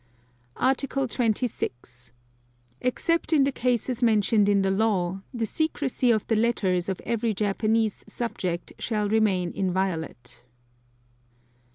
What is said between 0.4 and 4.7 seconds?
Article 26. Except in the cases mentioned in